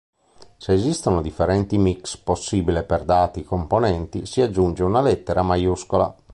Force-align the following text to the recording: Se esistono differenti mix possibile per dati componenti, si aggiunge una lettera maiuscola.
Se 0.57 0.73
esistono 0.73 1.21
differenti 1.21 1.77
mix 1.77 2.17
possibile 2.17 2.81
per 2.81 3.03
dati 3.05 3.43
componenti, 3.43 4.25
si 4.25 4.41
aggiunge 4.41 4.81
una 4.81 4.99
lettera 4.99 5.43
maiuscola. 5.43 6.15